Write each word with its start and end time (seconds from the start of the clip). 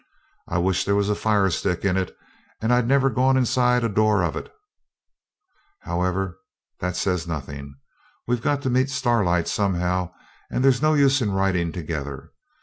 I 0.47 0.57
wish 0.57 0.83
there 0.85 0.95
was 0.95 1.11
a 1.11 1.15
fire 1.15 1.51
stick 1.51 1.85
in 1.85 1.95
it, 1.95 2.17
and 2.59 2.73
I'd 2.73 2.87
never 2.87 3.07
gone 3.07 3.37
inside 3.37 3.83
a 3.83 3.87
door 3.87 4.23
of 4.23 4.35
it. 4.35 4.51
However, 5.81 6.39
that 6.79 6.95
says 6.95 7.27
nothing. 7.27 7.75
We've 8.25 8.41
got 8.41 8.63
to 8.63 8.71
meet 8.71 8.89
Starlight 8.89 9.47
somehow, 9.47 10.11
and 10.49 10.63
there's 10.63 10.81
no 10.81 10.95
use 10.95 11.21
in 11.21 11.31
riding 11.31 11.67
in 11.67 11.71
together. 11.71 12.31